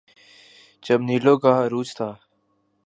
جب 0.83 0.99
نیلو 1.01 1.33
کا 1.43 1.51
عروج 1.65 1.87
تھا۔ 1.97 2.09